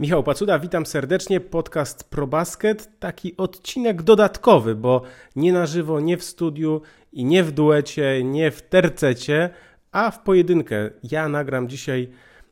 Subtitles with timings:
[0.00, 1.40] Michał Pacuda, witam serdecznie.
[1.40, 5.02] Podcast ProBasket, taki odcinek dodatkowy, bo
[5.36, 6.82] nie na żywo, nie w studiu
[7.12, 9.50] i nie w duecie, nie w tercecie,
[9.92, 10.90] a w pojedynkę.
[11.02, 12.10] Ja nagram dzisiaj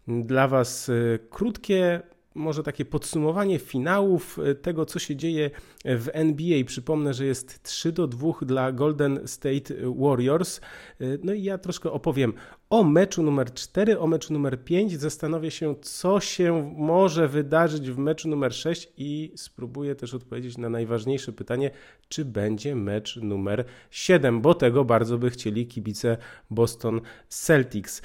[0.08, 2.00] dla Was y, krótkie
[2.36, 5.50] może takie podsumowanie finałów e, tego, co się dzieje
[5.84, 6.64] w NBA.
[6.64, 10.60] Przypomnę, że jest 3 do 2 dla Golden State Warriors.
[11.00, 12.32] E, no i ja troszkę opowiem
[12.70, 14.98] o meczu numer 4, o meczu numer 5.
[14.98, 20.68] Zastanowię się, co się może wydarzyć w meczu numer 6 i spróbuję też odpowiedzieć na
[20.68, 21.70] najważniejsze pytanie,
[22.08, 26.16] czy będzie mecz numer 7, bo tego bardzo by chcieli kibice
[26.50, 28.02] Boston Celtics.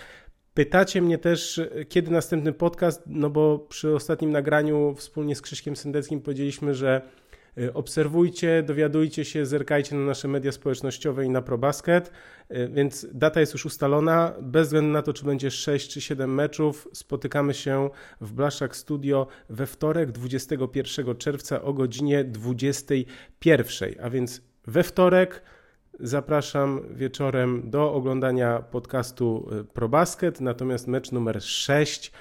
[0.54, 6.22] Pytacie mnie też, kiedy następny podcast, no bo przy ostatnim nagraniu wspólnie z Krzyśkiem Sendeckim
[6.22, 7.02] powiedzieliśmy, że
[7.58, 12.12] y, obserwujcie, dowiadujcie się, zerkajcie na nasze media społecznościowe i na ProBasket,
[12.52, 16.34] y, więc data jest już ustalona, bez względu na to, czy będzie 6 czy 7
[16.34, 17.90] meczów, spotykamy się
[18.22, 25.42] w Blaszak Studio we wtorek 21 czerwca o godzinie 21, a więc we wtorek
[26.00, 32.12] Zapraszam wieczorem do oglądania podcastu e, ProBasket, natomiast mecz numer 6 e,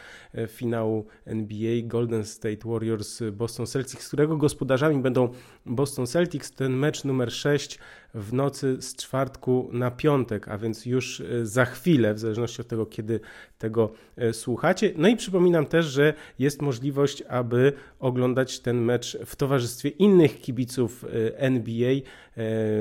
[0.48, 5.28] finału NBA Golden State Warriors Boston Celtics, którego gospodarzami będą
[5.66, 6.52] Boston Celtics.
[6.52, 7.78] Ten mecz numer 6
[8.14, 12.68] w nocy z czwartku na piątek, a więc już e, za chwilę, w zależności od
[12.68, 13.20] tego, kiedy
[13.58, 13.92] tego
[14.32, 14.92] słuchacie.
[14.96, 21.04] No i przypominam też, że jest możliwość, aby oglądać ten mecz w towarzystwie innych kibiców
[21.36, 21.94] NBA.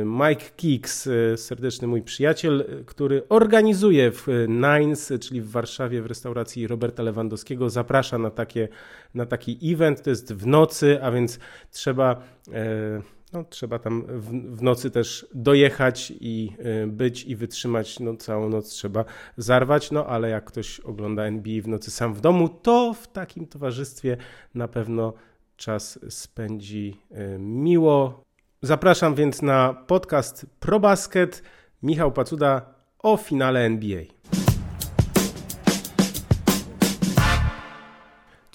[0.05, 7.03] Mike Kicks, serdeczny mój przyjaciel, który organizuje w Nines, czyli w Warszawie w restauracji Roberta
[7.03, 8.67] Lewandowskiego, zaprasza na, takie,
[9.13, 10.01] na taki event.
[10.01, 11.39] To jest w nocy, a więc
[11.71, 12.21] trzeba
[12.53, 13.01] e,
[13.33, 18.49] no, trzeba tam w, w, nocy też dojechać i e, być i wytrzymać, no całą
[18.49, 19.05] noc trzeba
[19.37, 23.47] zarwać, no ale jak ktoś ogląda NBA w nocy sam w domu, to w takim
[23.47, 24.17] towarzystwie
[24.55, 25.13] na pewno
[25.55, 28.23] czas spędzi e, miło.
[28.61, 31.43] Zapraszam więc na podcast ProBasket
[31.83, 34.18] Michał Pacuda o finale NBA.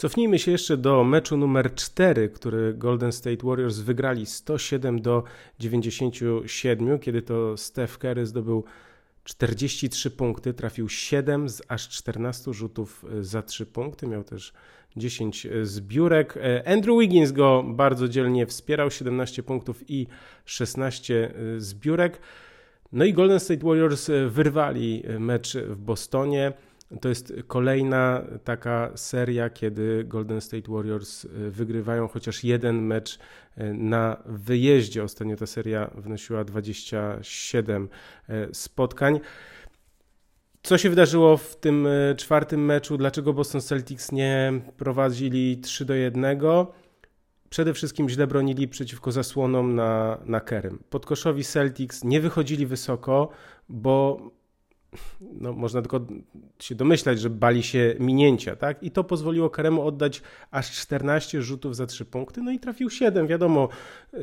[0.05, 5.25] Cofnijmy się jeszcze do meczu numer 4, który Golden State Warriors wygrali 107 do
[5.59, 8.65] 97, kiedy to Steph Curry zdobył
[9.25, 14.53] 43 punkty, trafił 7 z aż 14 rzutów e, za 3 punkty, miał też
[14.97, 16.37] 10 e, zbiórek.
[16.37, 20.07] E, Andrew Wiggins go bardzo dzielnie wspierał, 17 punktów i
[20.45, 22.19] 16 zbiórek.
[22.93, 26.53] No i Golden State Warriors wyrwali mecz w Bostonie.
[27.01, 33.19] To jest kolejna taka seria, kiedy Golden State Warriors e, wygrywają chociaż jeden mecz
[33.57, 35.05] e, na wyjeździe.
[35.05, 37.89] Ostatnio ta seria wynosiła 27
[38.29, 39.21] e, spotkań.
[40.63, 42.97] Co się wydarzyło w tym czwartym meczu?
[42.97, 46.39] Dlaczego Boston Celtics nie prowadzili 3 do 1?
[47.51, 50.79] Przede wszystkim źle bronili przeciwko zasłonom na, na Kerem.
[50.91, 53.29] Podkoszowi Celtics nie wychodzili wysoko,
[53.69, 54.21] bo
[55.21, 56.01] no, można tylko
[56.59, 58.83] się domyślać, że bali się minięcia, tak?
[58.83, 63.27] I to pozwoliło Karemu oddać aż 14 rzutów za 3 punkty, no i trafił 7.
[63.27, 63.69] Wiadomo,
[64.15, 64.19] y,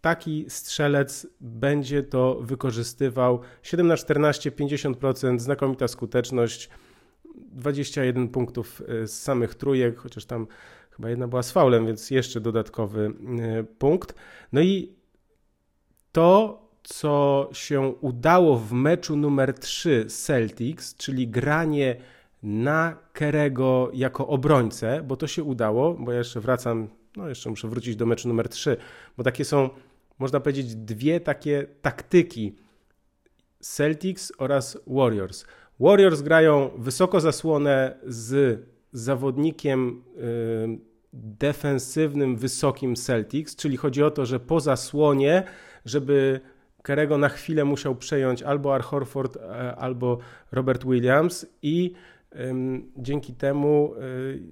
[0.00, 3.40] taki strzelec będzie to wykorzystywał.
[3.62, 6.70] 7 na 14, 50%, znakomita skuteczność,
[7.34, 10.46] 21 punktów y, z samych trójek, chociaż tam
[10.90, 13.12] chyba jedna była z faulem, więc jeszcze dodatkowy
[13.60, 14.14] y, punkt.
[14.52, 14.92] No i
[16.12, 21.96] to co się udało w meczu numer 3 Celtics, czyli granie
[22.42, 27.68] na Kerego jako obrońcę, bo to się udało, bo ja jeszcze wracam, no jeszcze muszę
[27.68, 28.76] wrócić do meczu numer 3,
[29.16, 29.70] bo takie są,
[30.18, 32.56] można powiedzieć, dwie takie taktyki
[33.60, 35.44] Celtics oraz Warriors.
[35.80, 38.60] Warriors grają wysoko zasłonę z
[38.92, 40.78] zawodnikiem yy,
[41.12, 45.42] defensywnym, wysokim Celtics, czyli chodzi o to, że po zasłonie,
[45.84, 46.40] żeby
[46.84, 50.18] Kerego na chwilę musiał przejąć albo Ar Horford, e, albo
[50.52, 51.92] Robert Williams i
[52.36, 54.42] ym, dzięki temu y,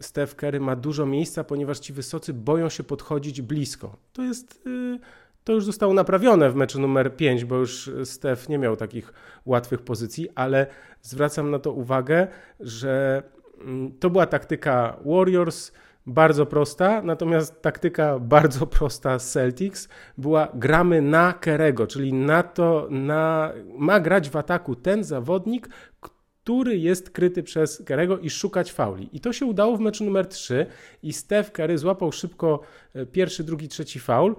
[0.00, 3.96] Steph Curry ma dużo miejsca, ponieważ ci wysocy boją się podchodzić blisko.
[4.12, 4.66] To jest...
[4.66, 4.98] Y,
[5.44, 9.12] to już zostało naprawione w meczu numer 5, bo już Steph nie miał takich
[9.46, 10.66] łatwych pozycji, ale
[11.02, 12.26] zwracam na to uwagę,
[12.60, 13.22] że
[13.60, 15.72] mm, to była taktyka Warriors,
[16.06, 23.52] bardzo prosta, natomiast taktyka bardzo prosta Celtics była gramy na Kerego, czyli na to, na,
[23.78, 25.68] ma grać w ataku ten zawodnik,
[26.00, 29.08] który jest kryty przez Kerego i szukać fauli.
[29.12, 30.66] I to się udało w meczu numer 3
[31.02, 32.60] i Steph Curry złapał szybko
[32.94, 34.36] e, pierwszy, drugi, trzeci faul.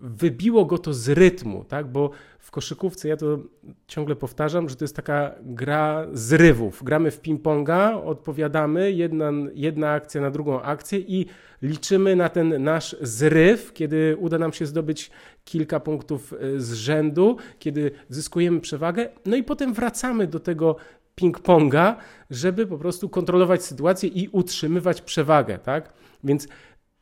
[0.00, 1.86] Wybiło go to z rytmu, tak?
[1.92, 3.38] Bo w koszykówce, ja to
[3.86, 6.84] ciągle powtarzam, że to jest taka gra zrywów.
[6.84, 11.26] Gramy w ping-ponga, odpowiadamy, jedna, jedna akcja na drugą akcję i
[11.62, 15.10] liczymy na ten nasz zryw, kiedy uda nam się zdobyć
[15.44, 20.76] kilka punktów e, z rzędu, kiedy zyskujemy przewagę, no i potem wracamy do tego
[21.20, 21.94] ping-ponga,
[22.30, 25.92] żeby po prostu kontrolować sytuację i utrzymywać przewagę, tak?
[26.24, 26.48] Więc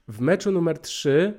[0.08, 1.34] w meczu numer 3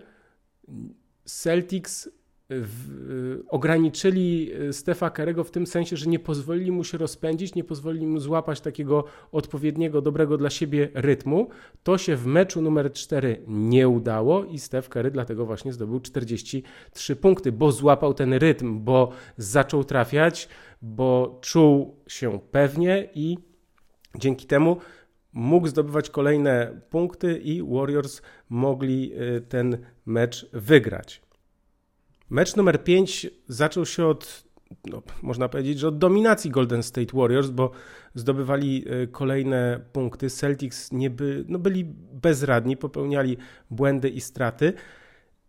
[1.27, 2.09] Celtics
[2.49, 7.55] w, y, ograniczyli y, Stefa Karego w tym sensie, że nie pozwolili mu się rozpędzić,
[7.55, 11.49] nie pozwolili mu złapać takiego odpowiedniego, dobrego dla siebie rytmu.
[11.83, 17.15] To się w meczu numer 4 nie udało i Stef Curry dlatego właśnie zdobył 43
[17.15, 20.49] punkty, bo złapał ten rytm, bo zaczął trafiać,
[20.81, 23.37] bo czuł się pewnie i
[24.15, 24.77] dzięki temu
[25.33, 31.21] mógł zdobywać kolejne punkty i Warriors mogli y, ten mecz wygrać.
[32.29, 34.43] Mecz numer 5 zaczął się od,
[34.85, 37.71] no, można powiedzieć, że od dominacji Golden State Warriors, bo
[38.15, 40.29] zdobywali y, kolejne punkty.
[40.29, 43.37] Celtics nie by, no, byli bezradni, popełniali
[43.69, 44.73] błędy i straty.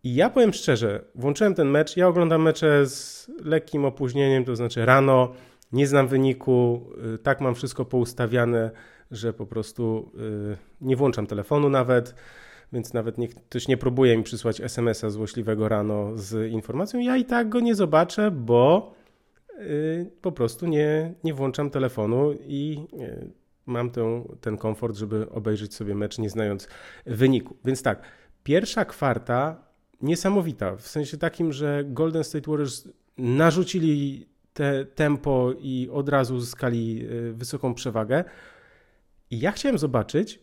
[0.04, 1.96] I ja powiem szczerze, włączyłem ten mecz.
[1.96, 5.32] Ja oglądam mecze z lekkim opóźnieniem, to znaczy rano,
[5.72, 8.70] nie znam wyniku, y, tak mam wszystko poustawiane,
[9.10, 10.12] że po prostu
[10.80, 12.14] nie włączam telefonu nawet
[12.72, 17.24] więc nawet niech ktoś nie próbuje mi przysłać SMS-a złośliwego rano z informacją, ja i
[17.24, 18.94] tak go nie zobaczę, bo
[19.58, 23.30] yy, po prostu nie, nie włączam telefonu i yy,
[23.66, 26.68] mam ten, ten komfort, żeby obejrzeć sobie mecz nie znając
[27.06, 27.56] wyniku.
[27.64, 28.02] Więc tak,
[28.44, 29.68] pierwsza kwarta
[30.00, 32.88] niesamowita, w sensie takim, że Golden State Warriors
[33.18, 38.24] narzucili te tempo i od razu uzyskali y, wysoką przewagę.
[39.30, 40.40] I ja chciałem zobaczyć,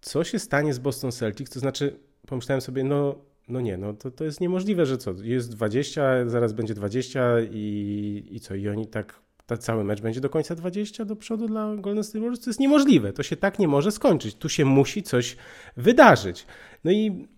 [0.00, 4.10] co się stanie z Boston Celtics, to znaczy pomyślałem sobie, no, no nie, no to,
[4.10, 8.86] to jest niemożliwe, że co, jest 20, zaraz będzie 20 i, i co, i oni
[8.86, 12.50] tak, ta cały mecz będzie do końca 20 do przodu dla Golden State Warriors, to
[12.50, 15.36] jest niemożliwe, to się tak nie może skończyć, tu się musi coś
[15.76, 16.46] wydarzyć.
[16.84, 17.28] No i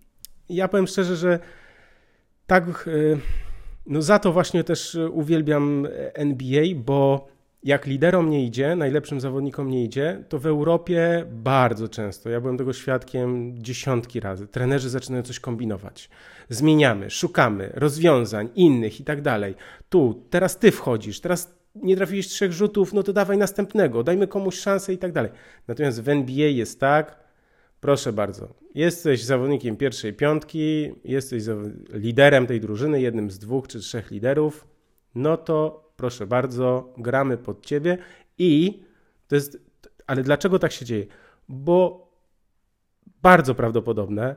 [0.49, 1.39] ja powiem szczerze, że
[2.47, 3.17] tak, y,
[3.87, 7.27] no za to właśnie też uwielbiam NBA, bo
[7.65, 12.57] jak liderom nie idzie, najlepszym zawodnikom nie idzie, to w Europie bardzo często, ja byłem
[12.57, 16.09] tego świadkiem dziesiątki razy, trenerzy zaczynają coś kombinować.
[16.49, 19.55] Zmieniamy, szukamy rozwiązań innych i tak dalej.
[19.89, 24.55] Tu, teraz ty wchodzisz, teraz nie trafiłeś trzech rzutów, no to dawaj następnego, dajmy komuś
[24.55, 25.31] szansę i tak dalej.
[25.67, 27.19] Natomiast w NBA jest tak,
[27.81, 31.43] proszę bardzo, jesteś zawodnikiem pierwszej piątki, jesteś
[31.93, 34.67] liderem tej drużyny, jednym z dwóch czy trzech liderów,
[35.15, 37.97] no to proszę bardzo, gramy pod ciebie
[38.37, 38.83] i
[39.27, 39.59] to jest,
[40.07, 41.05] ale dlaczego tak się dzieje?
[41.49, 42.11] Bo
[43.21, 44.35] bardzo prawdopodobne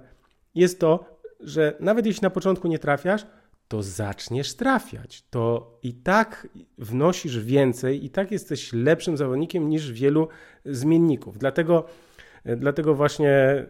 [0.54, 3.26] jest to, że nawet jeśli na początku nie trafiasz,
[3.68, 5.24] to zaczniesz trafiać.
[5.30, 10.28] To i tak wnosisz więcej, i tak jesteś lepszym zawodnikiem niż wielu
[10.64, 11.38] zmienników.
[11.38, 11.84] Dlatego,
[12.44, 13.66] dlatego właśnie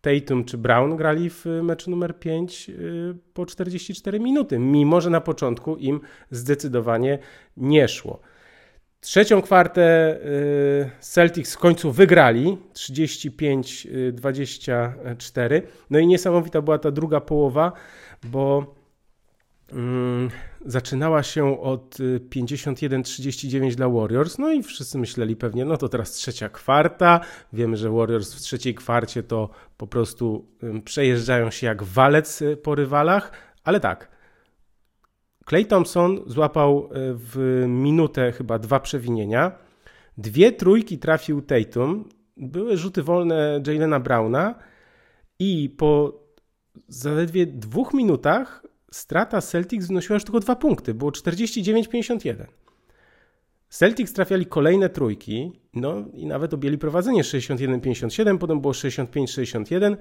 [0.00, 5.20] Tatum czy Brown grali w meczu numer 5 y, po 44 minuty, mimo że na
[5.20, 6.00] początku im
[6.30, 7.18] zdecydowanie
[7.56, 8.20] nie szło.
[9.00, 15.62] Trzecią kwartę y, Celtics w końcu wygrali 35-24.
[15.90, 17.72] No i niesamowita była ta druga połowa,
[18.22, 18.74] bo
[20.66, 21.96] zaczynała się od
[22.30, 27.20] 51-39 y, dla Warriors, no i wszyscy myśleli pewnie, no to teraz trzecia kwarta.
[27.52, 30.48] Wiemy, że Warriors w trzeciej kwarcie to po prostu
[30.84, 33.32] przejeżdżają się jak walec y, po rywalach,
[33.64, 34.10] ale tak.
[35.48, 39.52] Clay Thompson złapał y, w minutę chyba dwa przewinienia.
[40.18, 42.08] Dwie trójki trafił Tatum.
[42.36, 44.54] Były rzuty wolne Jalena Browna
[45.38, 46.20] i po
[46.88, 52.44] zaledwie dwóch minutach strata Celtics wynosiła już tylko dwa punkty, było 49-51.
[53.68, 59.96] Celtics trafiali kolejne trójki, no i nawet objęli prowadzenie 61-57, potem było 65-61,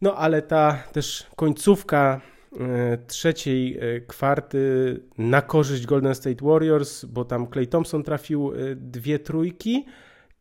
[0.00, 2.20] no ale ta też końcówka
[2.60, 4.60] e, trzeciej e, kwarty
[5.18, 9.86] na korzyść Golden State Warriors, bo tam Clay Thompson trafił e, dwie trójki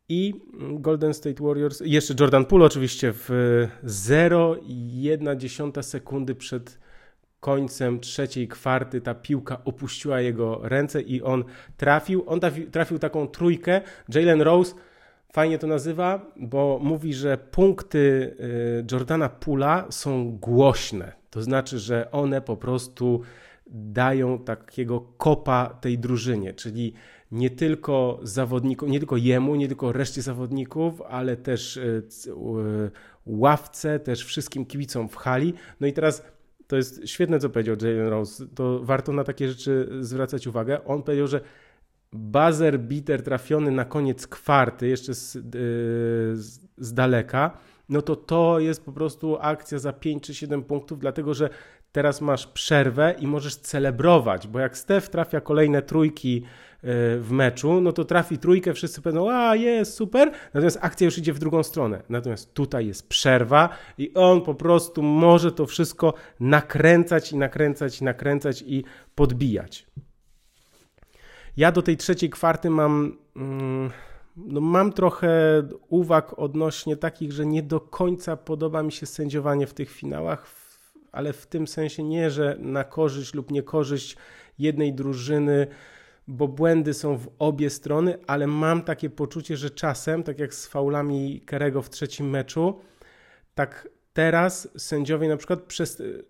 [0.09, 0.33] i
[0.71, 3.29] Golden State Warriors, jeszcze Jordan Poole oczywiście w
[3.83, 6.86] 0,1 sekundy przed
[7.39, 11.43] końcem trzeciej kwarty ta piłka opuściła jego ręce i on
[11.77, 12.23] trafił.
[12.27, 12.39] On
[12.71, 13.81] trafił, taką trójkę.
[14.09, 14.75] Jalen Rose
[15.33, 21.13] fajnie to nazywa, bo mówi, że punkty y, Jordana Pula są głośne.
[21.29, 23.21] To znaczy, że one po prostu
[23.69, 26.93] dają takiego kopa tej drużynie, czyli
[27.31, 32.91] nie tylko zawodnikom, nie tylko jemu, nie tylko reszcie zawodników, ale też y, y,
[33.25, 35.53] ławce, też wszystkim kibicom w hali.
[35.79, 36.23] No i teraz
[36.67, 38.47] to jest świetne, co powiedział Jalen Rose.
[38.55, 40.83] To warto na takie rzeczy zwracać uwagę.
[40.85, 41.41] On powiedział, że
[42.13, 45.41] buzzer beater trafiony na koniec kwarty, jeszcze z, yy,
[46.77, 47.57] z daleka,
[47.89, 51.49] no to to jest po prostu akcja za 5 czy 7 punktów, dlatego że
[51.91, 56.43] teraz masz przerwę i możesz celebrować, bo jak Steph trafia kolejne trójki
[56.83, 61.33] w meczu, no to trafi trójkę, wszyscy powiedzą, a jest, super, natomiast akcja już idzie
[61.33, 62.03] w drugą stronę.
[62.09, 68.03] Natomiast tutaj jest przerwa i on po prostu może to wszystko nakręcać i nakręcać i
[68.03, 68.83] nakręcać i
[69.15, 69.87] podbijać.
[71.57, 73.17] Ja do tej trzeciej kwarty mam...
[73.35, 73.91] Mm,
[74.35, 79.73] no mam trochę uwag odnośnie takich, że nie do końca podoba mi się sędziowanie w
[79.73, 80.47] tych finałach,
[81.11, 84.17] ale w tym sensie nie, że na korzyść lub niekorzyść
[84.59, 85.67] jednej drużyny,
[86.27, 90.67] bo błędy są w obie strony, ale mam takie poczucie, że czasem, tak jak z
[90.67, 92.79] faulami Kerego w trzecim meczu,
[93.55, 95.59] tak teraz sędziowie na przykład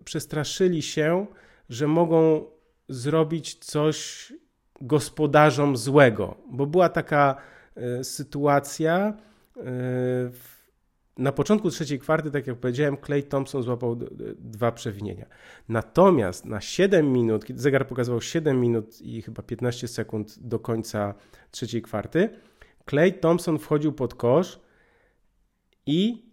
[0.04, 1.26] przestraszyli się,
[1.68, 2.44] że mogą
[2.88, 4.32] zrobić coś
[4.80, 7.36] gospodarzom złego, bo była taka
[7.78, 9.16] E, sytuacja.
[9.56, 9.62] E,
[11.18, 13.96] na początku trzeciej kwarty, tak jak powiedziałem, Clay Thompson złapał
[14.38, 15.26] dwa przewinienia.
[15.68, 21.14] Natomiast na 7 minut, kiedy zegar pokazywał 7 minut i chyba 15 sekund do końca
[21.50, 22.28] trzeciej kwarty,
[22.90, 24.60] Clay Thompson wchodził pod kosz
[25.86, 26.28] i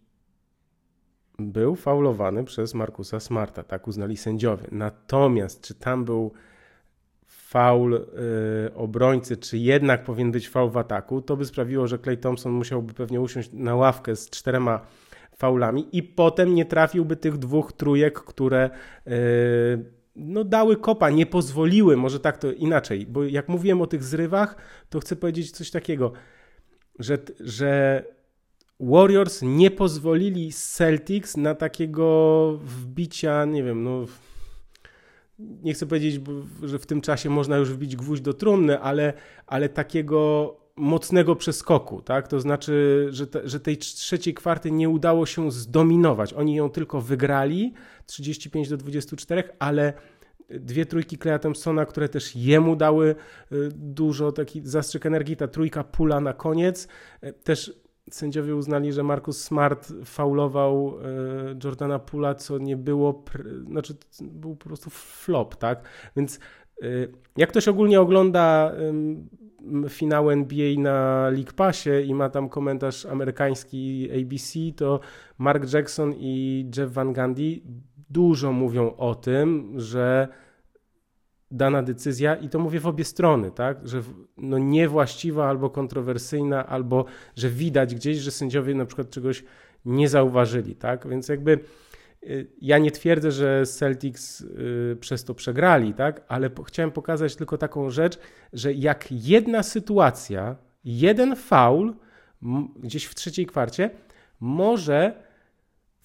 [1.39, 4.67] był faulowany przez Markusa Smarta, tak uznali sędziowie.
[4.71, 6.33] Natomiast czy tam był
[7.27, 12.17] faul y, obrońcy, czy jednak powinien być faul w ataku, to by sprawiło, że Clay
[12.17, 14.85] Thompson musiałby pewnie usiąść na ławkę z czterema
[15.37, 18.69] faulami i potem nie trafiłby tych dwóch trójek, które
[19.07, 19.11] y,
[20.15, 24.55] no, dały kopa, nie pozwoliły, może tak to inaczej, bo jak mówiłem o tych zrywach,
[24.89, 26.11] to chcę powiedzieć coś takiego,
[26.99, 28.03] że, że
[28.79, 34.05] Warriors nie pozwolili Celtics na takiego wbicia, nie wiem, no
[35.39, 36.21] nie chcę powiedzieć,
[36.63, 39.13] że w tym czasie można już wbić gwóźdź do trumny, ale,
[39.47, 42.27] ale takiego mocnego przeskoku, tak?
[42.27, 46.33] To znaczy, że, te, że tej trzeciej kwarty nie udało się zdominować.
[46.33, 47.73] Oni ją tylko wygrali
[48.05, 49.93] 35 do 24, ale
[50.49, 53.15] dwie trójki Kleja Thompsona, które też jemu dały
[53.51, 56.87] y, dużo taki zastrzyk energii, ta trójka pula na koniec,
[57.23, 63.23] y, też sędziowie uznali, że Marcus Smart faulował e, Jordana Pula, co nie było,
[63.67, 65.81] znaczy był po prostu flop, tak?
[66.15, 66.39] Więc
[66.81, 66.85] e,
[67.37, 68.71] jak ktoś ogólnie ogląda
[69.89, 74.99] finał NBA na League Passie i ma tam komentarz amerykański ABC, to
[75.37, 77.61] Mark Jackson i Jeff Van Gundy
[78.09, 80.27] dużo mówią o tym, że
[81.51, 84.01] dana decyzja, i to mówię w obie strony, tak, że
[84.37, 89.43] no niewłaściwa albo kontrowersyjna, albo że widać gdzieś, że sędziowie na przykład czegoś
[89.85, 91.59] nie zauważyli, tak, więc jakby
[92.23, 97.57] y, ja nie twierdzę, że Celtics y, przez to przegrali, tak, ale chciałem pokazać tylko
[97.57, 98.19] taką rzecz,
[98.53, 101.93] że jak jedna sytuacja, jeden faul
[102.75, 103.89] gdzieś w trzeciej kwarcie
[104.39, 105.24] może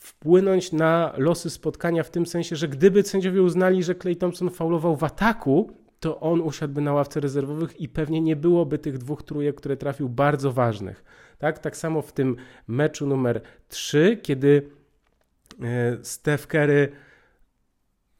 [0.00, 4.96] wpłynąć na losy spotkania w tym sensie, że gdyby sędziowie uznali, że Clay Thompson faulował
[4.96, 9.56] w ataku, to on usiadłby na ławce rezerwowych i pewnie nie byłoby tych dwóch trójek,
[9.56, 11.04] które trafił bardzo ważnych.
[11.38, 12.36] Tak, tak samo w tym
[12.68, 14.70] meczu numer 3, kiedy
[15.62, 16.92] e, Steph Curry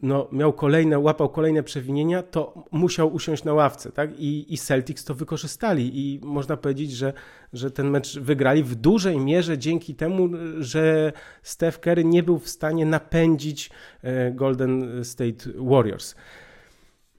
[0.03, 4.11] no, miał kolejne, łapał kolejne przewinienia, to musiał usiąść na ławce, tak?
[4.19, 7.13] I, I Celtics to wykorzystali i można powiedzieć, że,
[7.53, 10.29] że ten mecz wygrali w dużej mierze dzięki temu,
[10.59, 13.71] że Steph Curry nie był w stanie napędzić
[14.03, 16.15] e, Golden State Warriors.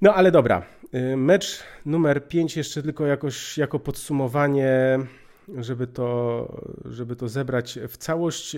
[0.01, 4.99] No ale dobra, e, mecz numer 5 jeszcze tylko jakoś jako podsumowanie,
[5.57, 6.47] żeby to,
[6.85, 8.57] żeby to zebrać w całość.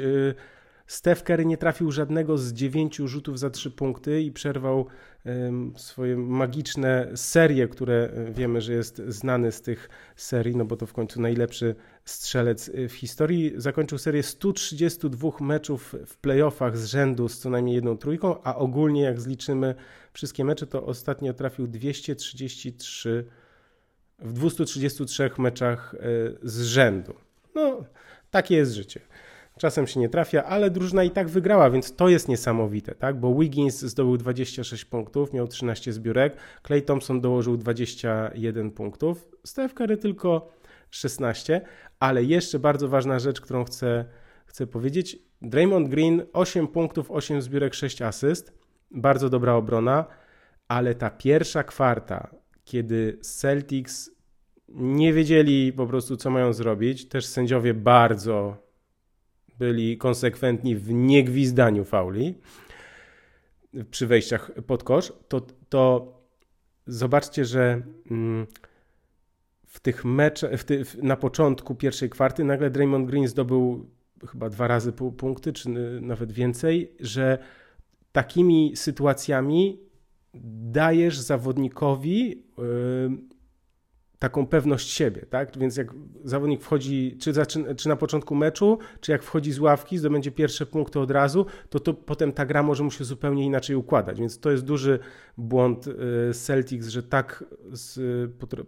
[0.93, 4.87] Steph Curry nie trafił żadnego z dziewięciu rzutów za trzy punkty i przerwał
[5.75, 10.85] swoje magiczne serie, które e, wiemy, że jest znany z tych serii, no bo to
[10.85, 13.53] w końcu najlepszy strzelec e, w historii.
[13.57, 19.01] Zakończył serię 132 meczów w playoffach z rzędu z co najmniej jedną trójką, a ogólnie
[19.01, 19.75] jak zliczymy
[20.13, 23.25] wszystkie mecze, to ostatnio trafił 233
[24.19, 25.99] w 233 meczach e,
[26.43, 27.13] z rzędu.
[27.55, 27.85] No,
[28.31, 28.99] takie jest życie.
[29.63, 33.19] Czasem się nie trafia, ale drużyna i tak wygrała, więc to jest niesamowite, tak?
[33.19, 39.97] Bo Wiggins zdobył 26 punktów, miał 13 zbiórek, Clay Thompson dołożył 21 punktów, Steph Curry
[39.97, 40.51] tylko
[40.89, 41.61] 16,
[41.99, 44.05] ale jeszcze bardzo ważna rzecz, którą chcę,
[44.45, 45.19] chcę powiedzieć.
[45.41, 48.53] Draymond Green 8 punktów, 8 zbiórek, 6 asyst.
[48.91, 50.05] Bardzo dobra obrona,
[50.67, 54.11] ale ta pierwsza kwarta, kiedy Celtics
[54.69, 58.62] nie wiedzieli po prostu, co mają zrobić, też sędziowie bardzo
[59.59, 62.35] byli konsekwentni w niegwizdaniu fauli.
[63.91, 66.13] przy wejściach pod kosz, to, to
[66.87, 67.81] zobaczcie, że
[68.11, 68.47] mm,
[69.65, 73.89] w tych meczach, ty, na początku pierwszej kwarty nagle Draymond Green zdobył
[74.27, 75.69] chyba dwa razy pół punkty, czy
[76.01, 77.37] nawet więcej, że
[78.11, 79.79] takimi sytuacjami
[80.71, 82.43] dajesz zawodnikowi
[84.23, 85.57] taką pewność siebie, tak?
[85.57, 85.87] Więc jak
[86.23, 90.65] zawodnik wchodzi, czy, zaczyna, czy na początku meczu, czy jak wchodzi z ławki, zdobędzie pierwsze
[90.65, 94.19] punkty od razu, to, to potem ta gra może mu się zupełnie inaczej układać.
[94.19, 94.99] Więc to jest duży
[95.37, 97.99] błąd y, Celtics, że tak z,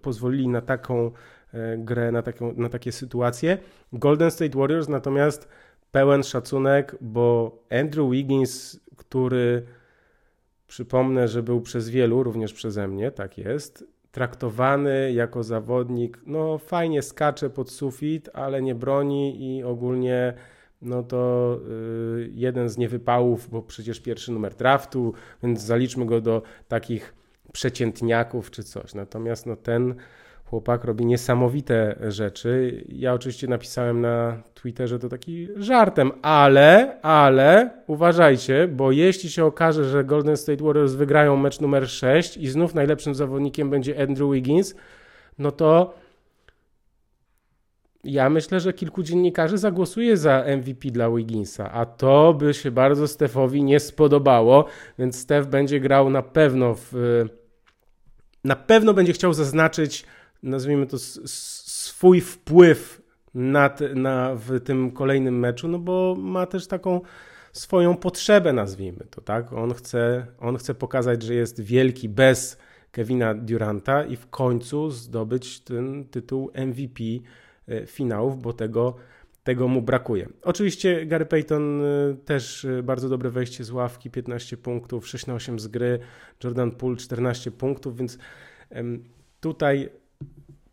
[0.02, 3.58] pozwolili na taką y, grę, na, taką, na takie sytuacje.
[3.94, 5.48] Golden State Warriors natomiast
[5.92, 9.66] pełen szacunek, bo Andrew Wiggins, który
[10.68, 17.01] przypomnę, że był przez wielu, również przeze mnie, tak jest, traktowany jako zawodnik, no fajnie
[17.01, 20.34] skacze pod sufit, ale nie broni i ogólnie
[20.81, 21.60] no to
[22.17, 27.13] y, jeden z niewypałów, bo przecież pierwszy numer draftu, więc zaliczmy go do takich
[27.51, 28.93] przeciętniaków czy coś.
[28.93, 29.95] Natomiast no ten
[30.46, 32.84] chłopak robi niesamowite rzeczy.
[32.90, 39.86] Ja oczywiście napisałem na Twitterze to taki żartem, ale, ale uważajcie, bo jeśli się okaże,
[39.86, 44.75] że Golden State Warriors wygrają mecz numer 6 i znów najlepszym zawodnikiem będzie Andrew Wiggins,
[45.38, 45.94] no to
[48.06, 53.08] ja myślę, że kilku dziennikarzy zagłosuje za MVP dla Wigginsa, a to by się bardzo
[53.08, 54.66] Stefowi nie spodobało,
[55.00, 56.94] więc Stef będzie grał na pewno w.
[58.44, 60.06] Na pewno będzie chciał zaznaczyć
[60.46, 63.02] nazwijmy to, swój wpływ
[63.34, 67.02] na, na, w tym kolejnym meczu, no bo ma też taką
[67.54, 69.54] swoją potrzebę, nazwijmy to, tak?
[69.54, 72.58] On chce, on chce pokazać, że jest wielki bez
[72.92, 77.04] Kevina Duranta i w końcu zdobyć ten tytuł MVP
[77.68, 78.96] e, finałów, bo tego,
[79.44, 80.30] tego mu brakuje.
[80.42, 85.34] Oczywiście Gary Payton e, też e, bardzo dobre wejście z ławki, 15 punktów, 6 na
[85.34, 86.00] 8 z gry,
[86.44, 88.18] Jordan Poole 14 punktów, więc
[89.40, 89.90] tutaj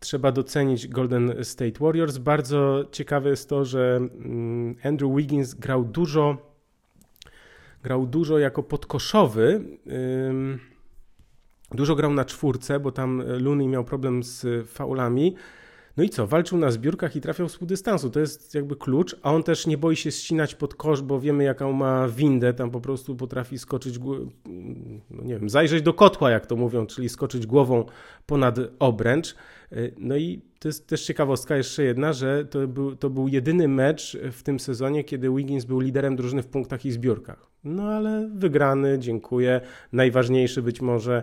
[0.03, 2.19] trzeba docenić Golden State Warriors.
[2.19, 6.53] Bardzo ciekawe jest to, że mm, Andrew Wiggins grał dużo,
[7.83, 9.65] grał dużo jako podkoszowy.
[11.71, 15.35] Dużo grał na czwórce, bo tam Looney miał problem z faulami.
[15.97, 16.27] No i co?
[16.27, 18.11] Walczył na zbiórkach i trafiał z dystansu.
[18.11, 21.45] To jest jakby klucz, a on też nie boi się ścinać pod kosz, bo wiemy
[21.45, 23.99] jaką ma windę, tam po prostu potrafi skoczyć,
[25.11, 27.85] no nie wiem, zajrzeć do kotła, jak to mówią, czyli skoczyć głową
[28.27, 29.35] ponad obręcz.
[29.99, 34.19] No i to jest też ciekawostka jeszcze jedna, że to był, to był jedyny mecz
[34.33, 37.47] w tym sezonie, kiedy Wiggins był liderem drużyny w punktach i zbiórkach.
[37.65, 39.61] No ale wygrany, dziękuję.
[39.93, 41.23] Najważniejszy być może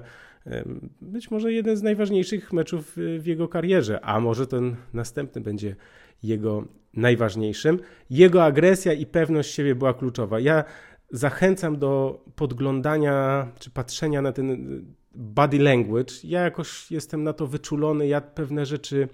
[1.01, 5.75] być może jeden z najważniejszych meczów w jego karierze, a może ten następny będzie
[6.23, 7.79] jego najważniejszym.
[8.09, 10.39] Jego agresja i pewność siebie była kluczowa.
[10.39, 10.63] Ja
[11.11, 14.81] zachęcam do podglądania czy patrzenia na ten
[15.15, 16.13] body language.
[16.23, 19.07] Ja jakoś jestem na to wyczulony, ja pewne rzeczy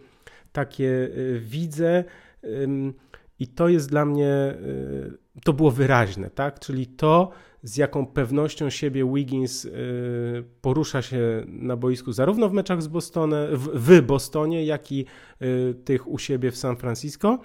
[0.52, 2.04] takie y, widzę
[3.40, 4.56] i to jest dla mnie,
[5.36, 6.60] y, to było wyraźne, tak?
[6.60, 7.32] Czyli to,
[7.66, 9.72] z jaką pewnością siebie Wiggins y,
[10.62, 15.06] porusza się na boisku, zarówno w meczach z Bostonem, w Bostonie, jak i
[15.86, 17.40] tych u siebie w San Francisco.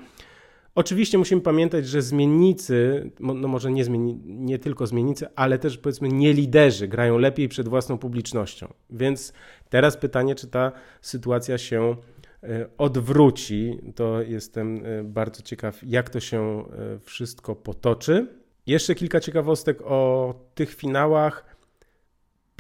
[0.75, 6.09] Oczywiście musimy pamiętać, że zmiennicy, no może nie, zmieni, nie tylko zmiennicy, ale też powiedzmy
[6.09, 8.73] nie liderzy grają lepiej przed własną publicznością.
[8.91, 9.33] Więc
[9.69, 11.97] teraz pytanie, czy ta sytuacja się
[12.43, 13.79] e, odwróci.
[13.95, 16.65] To jestem bardzo ciekaw, jak to się
[17.05, 18.40] wszystko potoczy.
[18.67, 21.57] Jeszcze kilka ciekawostek o tych finałach.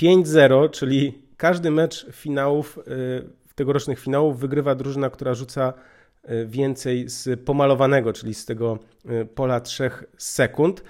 [0.02, 2.78] 5-0, czyli każdy mecz finałów,
[3.54, 5.72] tegorocznych finałów wygrywa drużyna, która rzuca
[6.22, 10.84] E, więcej z pomalowanego, czyli z tego e, pola 3 sekund.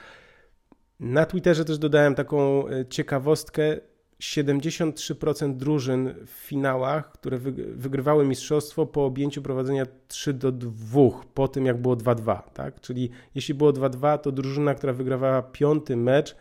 [1.00, 3.80] Na Twitterze też dodałem taką ciekawostkę.
[4.20, 7.38] 73% drużyn w finałach, które
[7.74, 11.00] wygrywały mistrzostwo po objęciu prowadzenia 3 do 2,
[11.34, 12.42] po tym jak było 2-2.
[12.54, 12.80] Tak?
[12.80, 16.36] Czyli jeśli było 2-2, to drużyna, która wygrywała piąty mecz,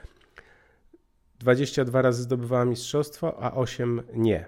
[1.39, 4.46] 22 razy zdobywała mistrzostwo, a 8 nie.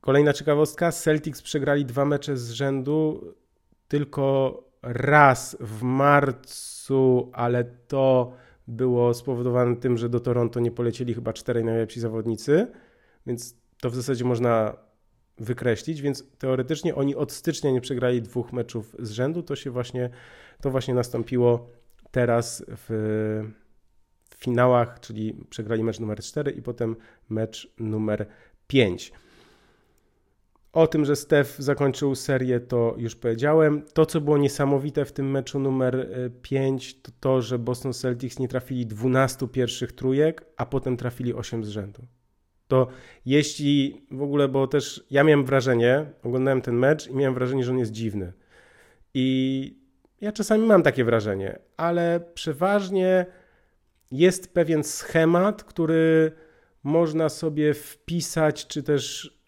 [0.00, 3.34] Kolejna ciekawostka, Celtics przegrali dwa mecze z rzędu,
[3.88, 8.32] tylko raz w marcu, ale to
[8.70, 12.66] było spowodowane tym, że do Toronto nie polecieli chyba czterej najlepsi zawodnicy,
[13.26, 14.76] więc to w zasadzie można
[15.38, 20.10] wykreślić, więc teoretycznie oni od stycznia nie przegrali dwóch meczów z rzędu, to się właśnie,
[20.60, 21.70] to właśnie nastąpiło
[22.10, 23.42] teraz w
[24.36, 26.96] finałach, czyli przegrali mecz numer 4 i potem
[27.28, 28.26] mecz numer
[28.66, 29.12] 5.
[30.72, 33.82] O tym, że Steph zakończył serię, to już powiedziałem.
[33.94, 36.08] To, co było niesamowite w tym meczu numer
[36.42, 41.34] 5, e, to to, że Boston Celtics nie trafili 12 pierwszych trójek, a potem trafili
[41.34, 42.02] 8 z rzędu.
[42.68, 42.86] To
[43.26, 47.72] jeśli w ogóle, bo też ja miałem wrażenie, oglądałem ten mecz i miałem wrażenie, że
[47.72, 48.32] on jest dziwny.
[49.14, 49.80] I
[50.20, 53.26] ja czasami mam takie wrażenie, ale przeważnie
[54.10, 56.32] jest pewien schemat, który
[56.82, 59.39] można sobie wpisać, czy też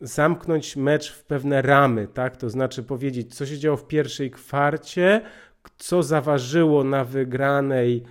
[0.00, 2.36] zamknąć mecz w pewne ramy, tak?
[2.36, 5.20] To znaczy powiedzieć, co się działo w pierwszej kwarcie,
[5.78, 8.04] co zaważyło na wygranej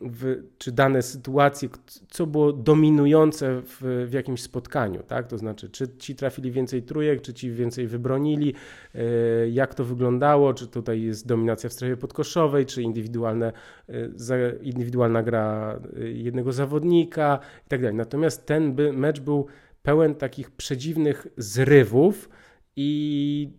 [0.00, 1.68] w, czy dane sytuacje,
[2.08, 5.26] co było dominujące w, w jakimś spotkaniu, tak?
[5.26, 8.54] To znaczy, czy ci trafili więcej trójek, czy ci więcej wybronili,
[8.94, 9.00] e,
[9.48, 13.52] jak to wyglądało, czy tutaj jest dominacja w strefie podkoszowej, czy indywidualne,
[13.88, 17.96] e, indywidualna gra e, jednego zawodnika i tak dalej.
[17.96, 19.46] Natomiast ten mecz był
[19.84, 22.28] pełen takich przedziwnych zrywów
[22.76, 23.50] i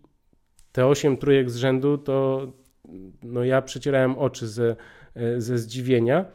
[0.72, 2.48] te osiem trójek z rzędu to
[3.24, 4.76] no ja przecierałem oczy ze,
[5.38, 6.26] ze zdziwienia.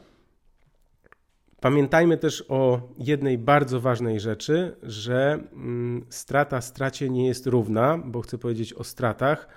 [1.61, 8.21] Pamiętajmy też o jednej bardzo ważnej rzeczy, że mm, strata stracie nie jest równa, bo
[8.21, 9.49] chcę powiedzieć o stratach,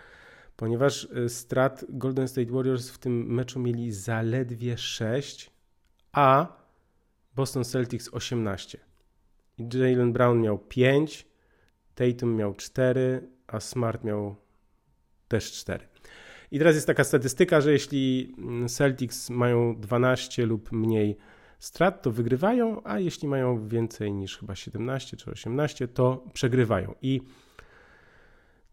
[0.56, 5.52] ponieważ y, strat Golden State Warriors w tym meczu mieli zaledwie 6,
[6.12, 6.48] a
[7.36, 8.93] Boston Celtics 18.
[9.58, 11.28] Jalen Brown miał 5,
[11.96, 14.36] Tatum miał 4, a Smart miał
[15.28, 15.88] też 4.
[16.52, 18.36] I teraz jest taka statystyka, że jeśli
[18.68, 21.18] Celtics mają 12 lub mniej
[21.60, 26.96] strat, to wygrywają, a jeśli mają więcej niż chyba 17 czy 18, to przegrywają.
[27.02, 27.22] I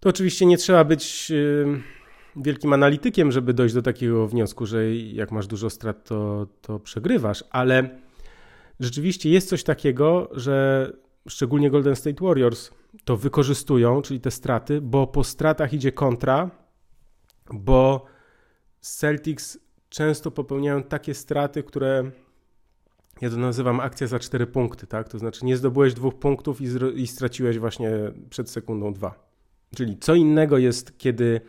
[0.01, 1.67] to oczywiście nie trzeba być y,
[2.37, 7.45] wielkim analitykiem, żeby dojść do takiego wniosku, że jak masz dużo strat, to, to przegrywasz,
[7.51, 8.01] ale
[8.81, 10.87] rzeczywiście jest coś takiego, że
[11.29, 12.71] szczególnie Golden State Warriors
[13.05, 16.51] to wykorzystują, czyli te straty, bo po stratach idzie kontra,
[17.53, 18.07] bo
[18.81, 22.11] Celtics często popełniają takie straty, które
[23.21, 25.09] ja to nazywam akcja za cztery punkty, tak?
[25.09, 27.91] To znaczy nie zdobyłeś dwóch punktów i, i straciłeś właśnie
[28.31, 29.31] przed sekundą dwa.
[29.77, 31.41] Czyli co innego jest, kiedy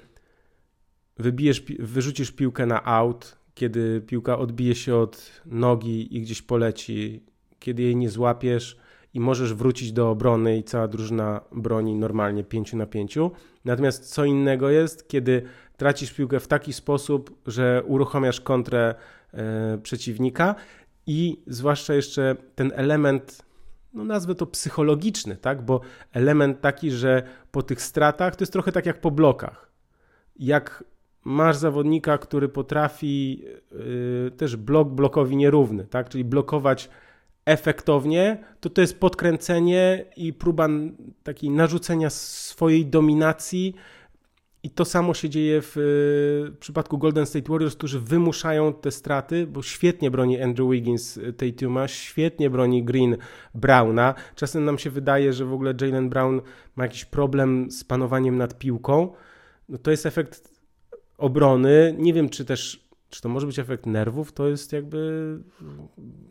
[1.17, 7.23] wybijesz, wyrzucisz piłkę na out, kiedy piłka odbije się od nogi i gdzieś poleci,
[7.59, 8.77] kiedy jej nie złapiesz
[9.13, 13.17] i możesz wrócić do obrony i cała drużyna broni normalnie 5 na 5.
[13.65, 15.43] Natomiast co innego jest, kiedy
[15.77, 18.95] tracisz piłkę w taki sposób, że uruchamiasz kontrę
[19.33, 20.55] e, przeciwnika
[21.07, 23.51] i zwłaszcza jeszcze ten element
[23.93, 25.61] no nazwę to psychologiczny, tak?
[25.61, 29.71] Bo element taki, że po tych stratach to jest trochę tak jak po blokach.
[30.35, 30.83] Jak
[31.23, 36.09] masz zawodnika, który potrafi yy, też blok blokowi nierówny, tak?
[36.09, 36.89] czyli blokować
[37.45, 40.67] efektownie, to to jest podkręcenie i próba
[41.23, 43.75] takiej narzucenia swojej dominacji.
[44.63, 49.47] I to samo się dzieje w, w przypadku Golden State Warriors, którzy wymuszają te straty,
[49.47, 53.17] bo świetnie broni Andrew Wiggins tej Tuma, świetnie broni Green
[53.55, 54.13] Browna.
[54.35, 56.41] Czasem nam się wydaje, że w ogóle Jalen Brown
[56.75, 59.13] ma jakiś problem z panowaniem nad piłką.
[59.69, 60.60] No to jest efekt
[61.21, 61.95] obrony.
[61.97, 65.39] Nie wiem, czy też, czy to może być efekt nerwów, to jest jakby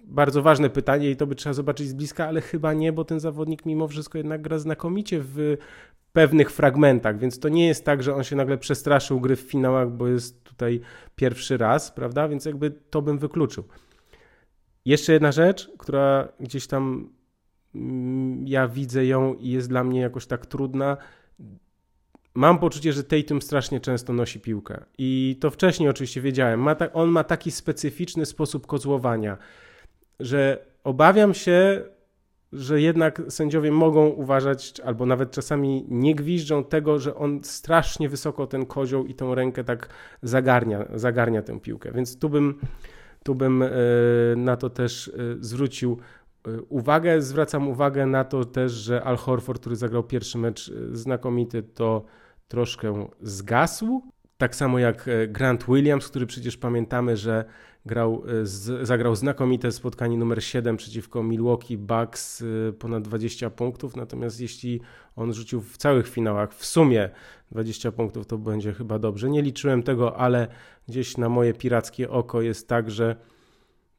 [0.05, 3.21] bardzo ważne pytanie i to by trzeba zobaczyć z bliska, ale chyba nie, bo ten
[3.21, 5.57] zawodnik mimo wszystko jednak gra znakomicie w
[6.13, 9.91] pewnych fragmentach, więc to nie jest tak, że on się nagle przestraszył gry w finałach,
[9.91, 10.81] bo jest tutaj
[11.17, 12.29] pierwszy raz, prawda?
[12.29, 13.65] Więc jakby to bym wykluczył.
[14.85, 17.11] Jeszcze jedna rzecz, która gdzieś tam
[17.75, 20.97] mm, ja widzę ją i jest dla mnie jakoś tak trudna
[22.35, 24.85] mam poczucie, że Tatum strasznie często nosi piłkę.
[24.99, 26.61] I to wcześniej oczywiście wiedziałem.
[26.61, 29.39] Ma ta, on ma taki specyficzny sposób kozłowania,
[30.21, 31.85] że obawiam się,
[32.53, 38.47] że jednak sędziowie mogą uważać, albo nawet czasami nie gwiżdżą tego, że on strasznie wysoko
[38.47, 39.89] ten kozioł i tą rękę tak
[40.23, 41.93] zagarnia, zagarnia tę piłkę.
[41.93, 42.59] Więc tu bym,
[43.25, 43.69] tu bym e,
[44.37, 45.99] na to też e, zwrócił
[46.69, 47.23] uwagę.
[47.23, 52.05] Zwracam uwagę na to też, że Al Horford, który zagrał pierwszy mecz znakomity, to
[52.49, 54.03] troszkę zgasł.
[54.39, 57.45] Tak samo jak e, Grant Williams, który przecież pamiętamy, że
[57.87, 58.23] grał,
[58.83, 62.45] zagrał znakomite spotkanie numer 7 przeciwko Milwaukee Bucks,
[62.79, 63.97] ponad 20 punktów.
[63.97, 64.81] Natomiast jeśli
[65.17, 67.11] on rzucił w całych finałach w sumie
[67.53, 69.31] 20 punktów, to będzie chyba dobrze.
[69.31, 70.49] Nie liczyłem tego, ale
[70.89, 73.17] gdzieś na moje pirackie oko jest tak, że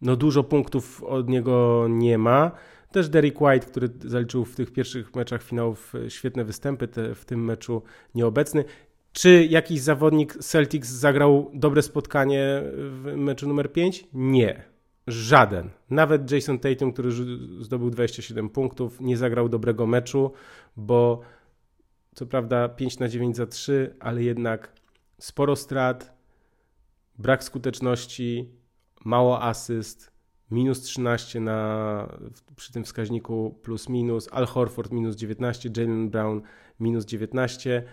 [0.02, 2.52] no dużo punktów od niego nie ma.
[2.92, 7.26] Też Derek White, który zaliczył w tych pierwszych meczach finałów e, świetne występy, te, w
[7.26, 7.82] tym meczu
[8.16, 8.64] nieobecny.
[9.14, 14.08] Czy jakiś zawodnik Celtics zagrał dobre spotkanie w meczu numer 5?
[14.14, 14.64] Nie.
[15.08, 15.70] Żaden.
[15.90, 17.12] Nawet Jason Tatum, który
[17.60, 20.32] zdobył 27 punktów, nie zagrał dobrego meczu,
[20.78, 21.22] bo
[22.16, 24.74] co prawda 5 na 9 za 3, ale jednak
[25.20, 26.18] sporo strat,
[27.18, 28.50] brak skuteczności,
[29.06, 30.12] mało asyst,
[30.52, 32.18] minus 13 na,
[32.56, 36.42] przy tym wskaźniku plus minus, Al Horford minus 19, Jalen Brown
[36.80, 37.84] minus 19.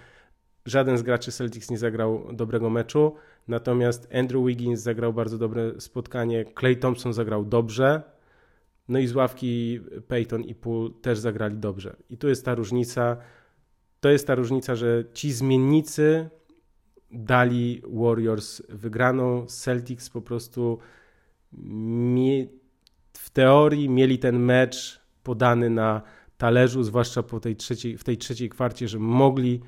[0.66, 3.14] Żaden z graczy Celtics nie zagrał dobrego meczu,
[3.48, 8.02] natomiast Andrew Wiggins zagrał bardzo dobre spotkanie, Clay Thompson zagrał dobrze,
[8.88, 11.96] no i z ławki Peyton i Poole też zagrali dobrze.
[12.10, 13.16] I tu jest ta różnica,
[14.00, 16.30] to jest ta różnica, że ci zmiennicy
[17.10, 20.78] dali Warriors wygraną, Celtics po prostu
[23.12, 26.02] w teorii mieli ten mecz podany na
[26.38, 29.60] talerzu, zwłaszcza po tej trzeciej, w tej trzeciej kwarcie, że mogli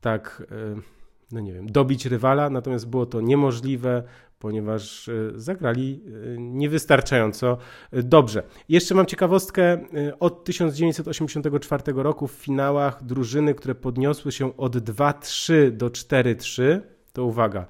[0.00, 0.99] tak, e,
[1.32, 4.02] no nie wiem, dobić rywala, natomiast było to niemożliwe,
[4.38, 7.58] ponieważ e, zagrali e, niewystarczająco
[7.92, 8.42] dobrze.
[8.68, 9.78] Jeszcze mam ciekawostkę
[10.20, 16.80] od 1984 roku w finałach drużyny, które podniosły się od 2-3 do 4-3,
[17.12, 17.66] to uwaga,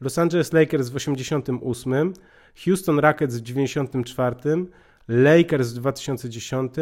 [0.00, 2.12] Los Angeles Lakers w 88,
[2.64, 4.36] Houston Rockets w 94,
[5.08, 6.72] Lakers w 2010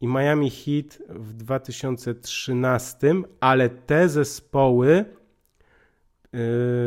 [0.00, 5.04] i Miami Heat w 2013, ale te zespoły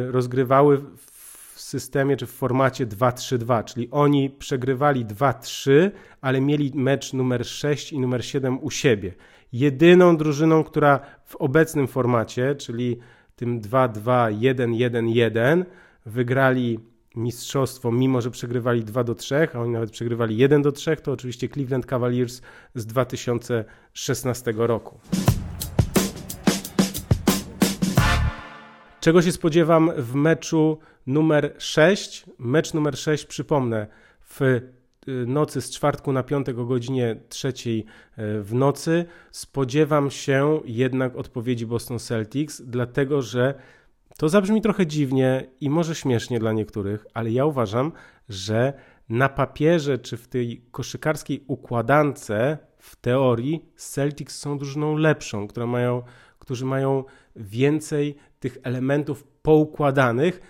[0.08, 7.46] rozgrywały w systemie czy w formacie 2-3-2, czyli oni przegrywali 2-3, ale mieli mecz numer
[7.46, 9.14] 6 i numer 7 u siebie.
[9.54, 13.00] Jedyną drużyną, która w obecnym formacie, czyli
[13.36, 15.66] tym 2-2-1-1-1,
[16.06, 16.80] wygrali
[17.16, 21.12] mistrzostwo, mimo że przegrywali 2 do 3, a oni nawet przegrywali 1 do 3, to
[21.12, 22.42] oczywiście Cleveland Cavaliers
[22.76, 25.00] z 2016 roku.
[29.02, 32.26] Czego się spodziewam w meczu numer 6?
[32.40, 33.88] Mecz numer 6, przypomnę,
[34.22, 34.62] w y,
[35.28, 37.86] nocy z czwartku na piątek o godzinie trzeciej y,
[38.44, 39.06] w nocy.
[39.32, 43.54] Spodziewam się jednak odpowiedzi Boston Celtics, dlatego że
[44.18, 47.92] to zabrzmi trochę dziwnie i może śmiesznie dla niektórych, ale ja uważam,
[48.30, 48.74] że
[49.10, 52.32] na papierze czy w tej koszykarskiej układance
[52.78, 56.04] w teorii Celtics są drużyną lepszą, która mają,
[56.40, 57.04] którzy mają
[57.36, 60.42] więcej tych elementów poukładanych,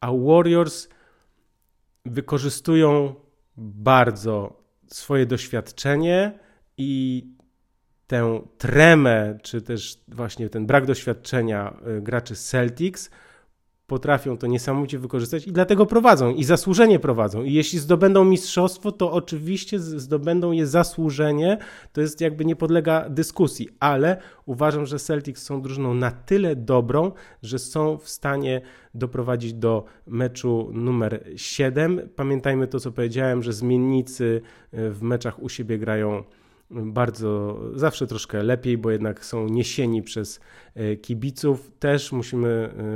[0.00, 0.88] a Warriors
[2.06, 3.14] wykorzystują
[3.56, 6.38] bardzo swoje doświadczenie
[6.76, 7.24] i
[8.06, 13.10] tę tremę, czy też właśnie ten brak doświadczenia y, graczy Celtics
[13.88, 17.42] potrafią to niesamowicie wykorzystać i dlatego prowadzą i zasłużenie prowadzą.
[17.42, 21.58] I jeśli zdobędą mistrzostwo, to oczywiście zdobędą je zasłużenie,
[21.92, 27.12] to jest jakby nie podlega dyskusji, ale uważam, że Celtics są drużyną na tyle dobrą,
[27.42, 28.60] że są w stanie
[28.94, 32.08] doprowadzić do meczu numer 7.
[32.16, 34.40] Pamiętajmy to, co powiedziałem, że zmiennicy
[34.74, 36.24] y, w meczach u siebie grają
[36.70, 40.40] bardzo, zawsze troszkę lepiej, bo jednak są niesieni przez
[40.74, 41.70] e, kibiców.
[41.78, 42.48] Też musimy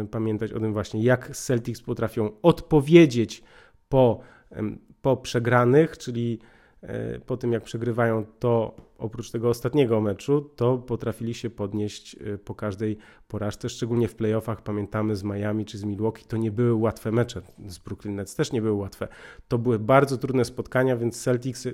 [0.03, 3.43] e, pamiętać o tym właśnie, jak Celtics potrafią odpowiedzieć
[3.89, 4.21] po,
[5.03, 6.39] po przegranych, czyli
[6.83, 12.55] e, po tym jak przegrywają, to oprócz tego ostatniego meczu, to potrafili się podnieść po
[12.55, 14.63] każdej porażce, szczególnie w playoffach.
[14.63, 17.43] Pamiętamy z Miami czy z Milwaukee, to nie były łatwe mecze.
[17.67, 19.09] Z Brooklyn Nets też nie były łatwe.
[19.49, 21.69] To były bardzo trudne spotkania, więc Celtics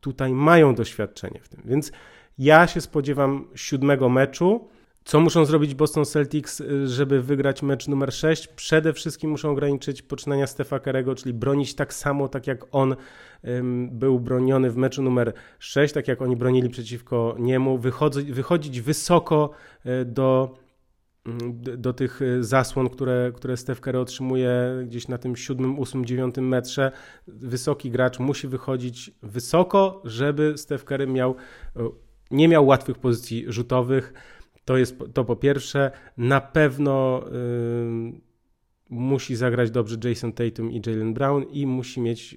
[0.00, 1.62] tutaj mają doświadczenie w tym.
[1.64, 1.92] Więc
[2.38, 4.68] ja się spodziewam siódmego meczu.
[5.08, 8.48] Co muszą zrobić Boston Celtics, y, żeby wygrać mecz numer 6?
[8.48, 12.96] Przede wszystkim muszą ograniczyć poczynania Stefa Kerego, czyli bronić tak samo, tak jak on
[13.44, 18.80] ym, był broniony w meczu numer 6, tak jak oni bronili przeciwko niemu, wychodzić, wychodzić
[18.80, 19.50] wysoko
[19.86, 20.54] y, do
[21.26, 24.52] mm, do tych y, zasłon, które, które Steph otrzymuje
[24.86, 26.92] gdzieś na tym siódmym, ósmym, dziewiątym metrze.
[27.26, 31.34] Wysoki gracz musi wychodzić wysoko, żeby Steph Curry miał,
[32.30, 34.12] nie miał łatwych pozycji rzutowych
[34.68, 35.90] to jest to po pierwsze.
[36.16, 37.24] Na pewno
[38.88, 42.36] musi zagrać dobrze Jason Tatum i Jalen Brown i musi mieć,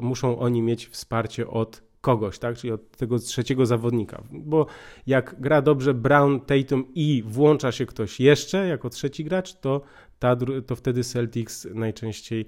[0.00, 2.56] muszą oni mieć wsparcie od kogoś, tak?
[2.56, 4.22] czyli od tego trzeciego zawodnika.
[4.30, 4.66] Bo
[5.06, 9.80] jak gra dobrze Brown, Tatum i włącza się ktoś jeszcze jako trzeci gracz, to,
[10.18, 12.46] ta, to wtedy Celtics najczęściej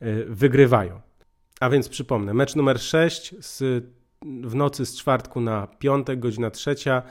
[0.00, 1.00] yy, wygrywają.
[1.60, 3.84] A więc przypomnę, mecz numer 6 z,
[4.22, 7.02] w nocy z czwartku na piątek, godzina trzecia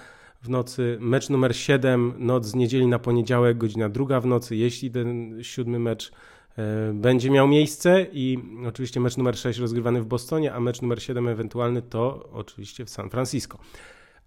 [0.43, 0.97] w nocy.
[0.99, 5.79] Mecz numer 7, noc z niedzieli na poniedziałek, godzina druga w nocy, jeśli ten siódmy
[5.79, 6.11] mecz
[6.57, 11.03] e, będzie miał miejsce i oczywiście mecz numer 6 rozgrywany w Bostonie, a mecz numer
[11.03, 13.57] 7 ewentualny to oczywiście w San Francisco.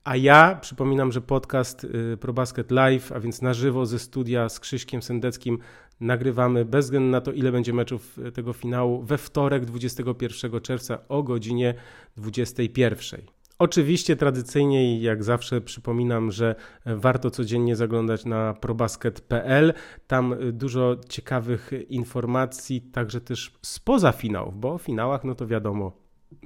[0.04, 4.60] A ja przypominam, że podcast y, ProBasket Live, a więc na żywo ze studia z
[4.60, 5.58] Krzyśkiem Sendeckim
[6.00, 11.22] nagrywamy bez względu na to, ile będzie meczów tego finału we wtorek 21 czerwca o
[11.22, 11.74] godzinie
[12.16, 13.35] 21.
[13.58, 16.54] Oczywiście tradycyjnie i jak zawsze przypominam, że
[16.86, 19.72] warto codziennie zaglądać na probasket.pl.
[20.06, 25.92] Tam dużo ciekawych informacji, także też spoza finałów, bo o finałach no to wiadomo,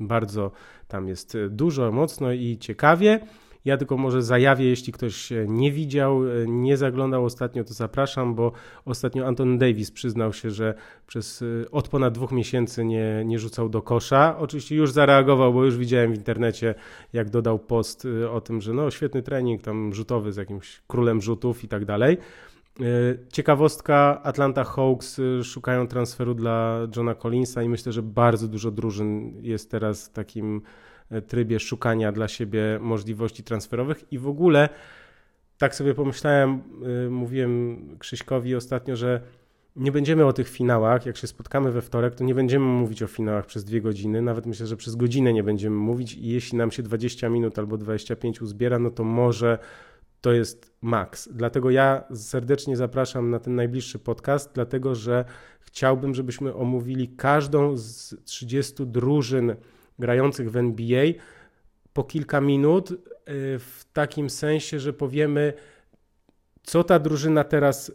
[0.01, 0.51] bardzo
[0.89, 3.21] tam jest dużo, mocno i ciekawie.
[3.65, 8.53] Ja tylko może zajawię, jeśli ktoś nie widział, nie zaglądał ostatnio, to zapraszam, bo
[8.85, 10.75] ostatnio Anton Davis przyznał się, że
[11.07, 14.39] przez od ponad dwóch miesięcy nie, nie rzucał do kosza.
[14.39, 16.75] Oczywiście już zareagował, bo już widziałem w internecie,
[17.13, 21.65] jak dodał post o tym, że no świetny trening tam rzutowy z jakimś królem rzutów
[21.65, 22.19] i tak dalej.
[23.33, 29.71] Ciekawostka, Atlanta Hawks szukają transferu dla Johna Collinsa i myślę, że bardzo dużo drużyn jest
[29.71, 30.63] teraz takim
[31.29, 34.13] trybie szukania dla siebie możliwości transferowych.
[34.13, 34.69] I w ogóle
[35.59, 36.63] tak sobie pomyślałem,
[37.07, 39.21] y, mówiłem Krzyśkowi ostatnio, że
[39.77, 43.07] nie będziemy o tych finałach, jak się spotkamy we wtorek, to nie będziemy mówić o
[43.07, 46.15] finałach przez dwie godziny, nawet myślę, że przez godzinę nie będziemy mówić.
[46.15, 49.59] I jeśli nam się 20 minut albo 25 uzbiera, no to może
[50.21, 51.29] to jest maks.
[51.33, 55.25] Dlatego ja serdecznie zapraszam na ten najbliższy podcast, dlatego że
[55.61, 59.57] chciałbym, żebyśmy omówili każdą z 30 drużyn
[60.01, 61.05] grających w NBA
[61.93, 62.97] po kilka minut, y,
[63.59, 65.53] w takim sensie, że powiemy,
[66.63, 67.95] co ta drużyna teraz, y,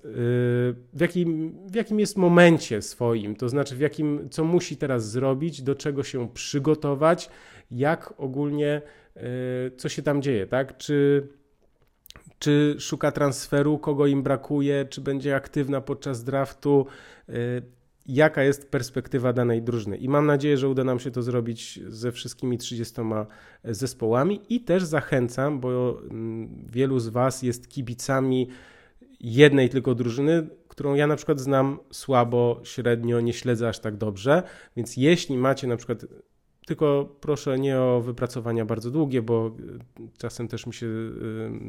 [0.93, 5.61] w jakim, w jakim jest momencie swoim, to znaczy w jakim, co musi teraz zrobić,
[5.61, 7.29] do czego się przygotować,
[7.71, 8.81] jak ogólnie,
[9.17, 9.21] y,
[9.77, 10.77] co się tam dzieje, tak?
[10.77, 11.27] Czy,
[12.39, 16.85] czy szuka transferu, kogo im brakuje, czy będzie aktywna podczas draftu,
[18.05, 19.97] jaka jest perspektywa danej drużyny.
[19.97, 23.01] I mam nadzieję, że uda nam się to zrobić ze wszystkimi 30
[23.63, 28.47] zespołami i też zachęcam, bo mm, wielu z Was jest kibicami
[29.19, 34.43] jednej tylko drużyny, którą ja na przykład znam słabo, średnio, nie śledzę aż tak dobrze,
[34.75, 36.05] więc jeśli macie na przykład
[36.65, 39.55] tylko proszę nie o wypracowania bardzo długie, bo
[39.99, 41.11] y, czasem też mi się, y,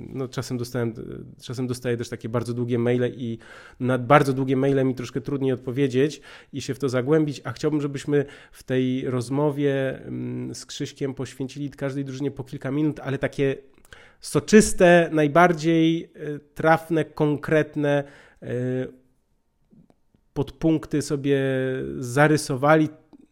[0.09, 0.95] no czasem dostałem,
[1.43, 3.39] czasem dostaję też takie bardzo długie maile i
[3.81, 6.21] na bardzo długie maile mi troszkę trudniej odpowiedzieć
[6.53, 11.71] i się w to zagłębić, a chciałbym, żebyśmy w tej rozmowie mm, z Krzyśkiem poświęcili
[11.71, 13.57] każdej drużynie po kilka minut, ale takie
[14.21, 16.13] soczyste, najbardziej
[16.55, 18.05] trafne, konkretne
[20.35, 21.41] podpunkty sobie
[21.99, 22.89] zarysowali,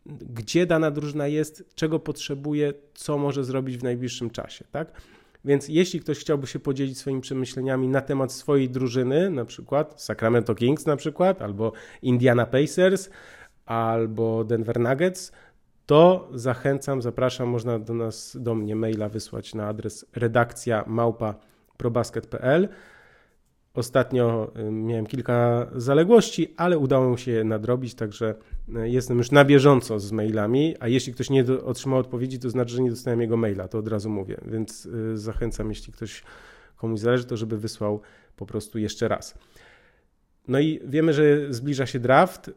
[0.06, 4.92] gdzie dana drużyna jest, czego potrzebuje, co może zrobić w najbliższym czasie, tak?
[5.44, 10.54] Więc jeśli ktoś chciałby się podzielić swoimi przemyśleniami na temat swojej drużyny, na przykład Sacramento
[10.54, 13.10] Kings na przykład, albo Indiana Pacers,
[13.66, 15.32] albo Denver Nuggets,
[15.86, 21.34] to zachęcam, zapraszam, można do nas, do mnie maila wysłać na adres redakcja małpa
[21.76, 22.68] probasket.pl.
[23.74, 28.34] Ostatnio y, miałem kilka zaległości, ale udało mi się je nadrobić, także
[28.68, 32.82] jestem już na bieżąco z mailami, a jeśli ktoś nie otrzymał odpowiedzi, to znaczy, że
[32.82, 36.22] nie dostałem jego maila, to od razu mówię, więc y, zachęcam, jeśli ktoś
[36.76, 38.00] komuś zależy, to żeby wysłał
[38.36, 39.38] po prostu jeszcze raz.
[40.48, 42.50] No i wiemy, że zbliża się draft.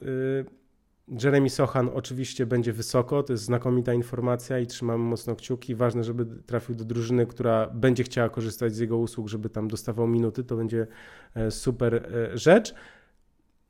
[1.23, 5.75] Jeremy Sochan oczywiście będzie wysoko, to jest znakomita informacja i trzymamy mocno kciuki.
[5.75, 10.07] Ważne, żeby trafił do drużyny, która będzie chciała korzystać z jego usług, żeby tam dostawał
[10.07, 10.87] minuty, to będzie
[11.35, 12.73] e, super e, rzecz.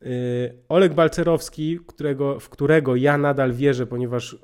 [0.01, 0.07] E,
[0.69, 4.37] Oleg Balcerowski, którego, w którego ja nadal wierzę, ponieważ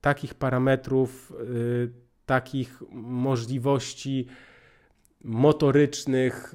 [0.00, 1.32] takich parametrów,
[2.26, 4.26] takich możliwości
[5.24, 6.54] motorycznych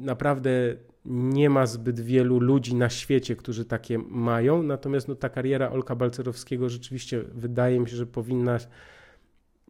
[0.00, 4.62] naprawdę nie ma zbyt wielu ludzi na świecie, którzy takie mają.
[4.62, 8.58] Natomiast no, ta kariera Olka Balcerowskiego rzeczywiście wydaje mi się, że powinna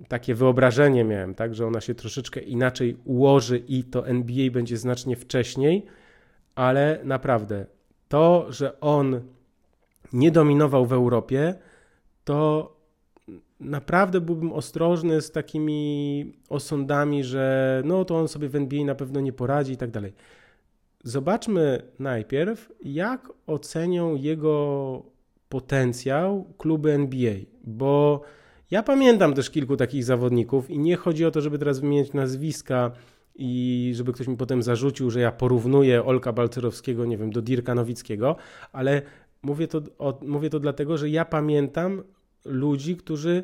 [0.09, 5.17] takie wyobrażenie miałem, tak, że ona się troszeczkę inaczej ułoży i to NBA będzie znacznie
[5.17, 5.87] wcześniej,
[6.61, 7.67] ale naprawdę
[8.09, 9.21] to, że on
[10.13, 11.55] nie dominował w Europie,
[12.25, 12.77] to
[13.61, 19.21] naprawdę byłbym ostrożny z takimi osądami, że no to on sobie w NBA na pewno
[19.21, 20.13] nie poradzi i tak dalej.
[21.05, 25.03] Zobaczmy najpierw, jak ocenią jego
[25.49, 28.21] potencjał kluby NBA, bo
[28.71, 32.91] ja pamiętam też kilku takich zawodników i nie chodzi o to, żeby teraz wymieniać nazwiska
[33.35, 37.75] i żeby ktoś mi potem zarzucił, że ja porównuję Olka Balcerowskiego, nie wiem, do Dirka
[37.75, 38.37] Nowickiego,
[38.73, 39.03] ale
[39.43, 42.03] mówię to, o, mówię to dlatego, że ja pamiętam
[42.45, 43.43] ludzi, którzy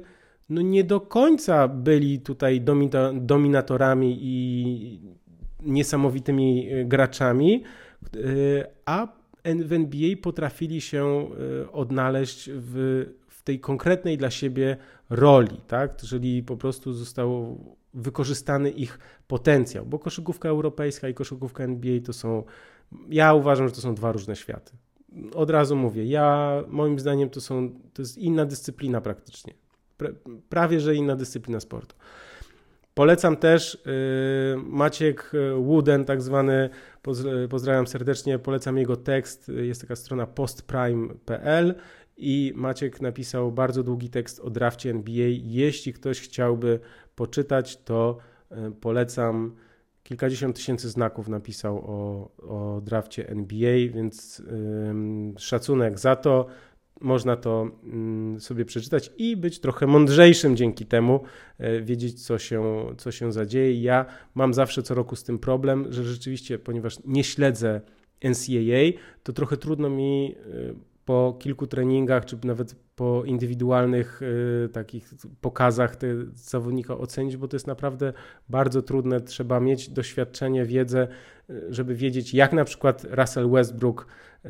[0.49, 2.61] no nie do końca byli tutaj
[3.15, 5.01] dominatorami i
[5.63, 7.63] niesamowitymi e, graczami,
[8.17, 8.19] e,
[8.85, 9.09] a
[9.45, 11.29] w NBA potrafili się
[11.63, 14.77] e, odnaleźć w, w tej konkretnej dla siebie
[15.11, 15.97] roli, tak?
[15.97, 17.59] Czyli po prostu został
[17.97, 22.45] wykorzystany ich potencjał, bo koszykówka europejska i koszykówka NBA to są,
[23.09, 24.73] ja uważam, że to są dwa różne światy.
[25.35, 29.55] Od razu mówię, ja moim zdaniem to są, to jest inna dyscyplina praktycznie.
[30.49, 31.97] prawie że inna dyscyplina sportu.
[32.95, 33.79] Polecam też y,
[34.57, 36.71] Maciek Wooden, tak zwany,
[37.51, 41.75] pozdrawiam serdecznie, polecam jego tekst, jest taka strona postprime.pl
[42.17, 45.27] i Maciek napisał bardzo długi tekst o drafcie NBA.
[45.43, 46.81] Jeśli ktoś chciałby
[47.17, 48.19] poczytać, to
[48.53, 49.55] y, polecam.
[50.03, 54.43] Kilkadziesiąt tysięcy znaków napisał o, o drafcie NBA, więc
[55.37, 56.47] szacunek za to
[57.01, 61.21] można to mm, sobie przeczytać i być trochę mądrzejszym dzięki temu,
[61.59, 63.83] e, wiedzieć, co się, co się zadzieje.
[63.83, 67.81] Ja mam zawsze co roku z tym problem, że rzeczywiście, ponieważ nie śledzę
[68.25, 75.15] NCAA, to trochę trudno mi e, po kilku treningach, czy nawet po indywidualnych y, takich
[75.41, 78.13] pokazach te zawodnika ocenić, bo to jest naprawdę
[78.49, 79.21] bardzo trudne.
[79.21, 81.09] Trzeba mieć doświadczenie, wiedzę,
[81.51, 84.07] y, żeby wiedzieć, jak na przykład Russell Westbrook
[84.45, 84.49] y,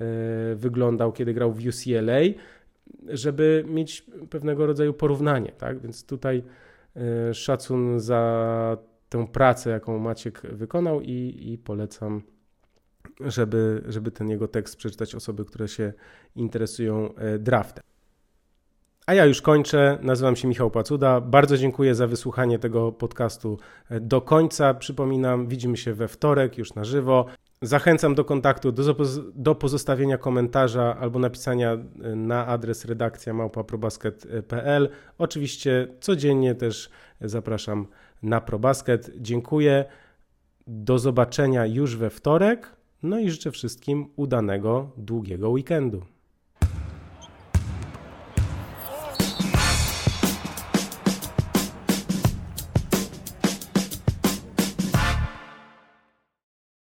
[0.56, 2.20] wyglądał, kiedy grał w UCLA,
[3.08, 5.52] żeby mieć pewnego rodzaju porównanie.
[5.58, 5.80] Tak?
[5.80, 6.42] Więc tutaj
[7.30, 8.78] y, szacun za
[9.08, 12.22] tę pracę, jaką Maciek wykonał i, i polecam
[13.20, 15.92] żeby, żeby ten jego tekst przeczytać osoby, które się
[16.36, 17.84] interesują e, draftem.
[19.06, 19.98] A ja już kończę.
[20.02, 21.20] Nazywam się Michał Pacuda.
[21.20, 23.58] Bardzo dziękuję za wysłuchanie tego podcastu
[23.90, 24.74] e, do końca.
[24.74, 27.26] Przypominam, widzimy się we wtorek już na żywo.
[27.62, 28.94] Zachęcam do kontaktu, do,
[29.34, 34.88] do pozostawienia komentarza albo napisania e, na adres redakcja małpaprobasket.pl.
[35.18, 36.90] Oczywiście codziennie też
[37.20, 37.86] zapraszam
[38.22, 39.10] na ProBasket.
[39.16, 39.84] Dziękuję.
[40.66, 42.75] Do zobaczenia już we wtorek.
[43.06, 46.02] No i życzę wszystkim udanego, długiego weekendu.